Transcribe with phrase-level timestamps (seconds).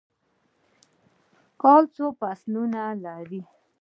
[1.61, 3.41] کال څو فصلونه لري؟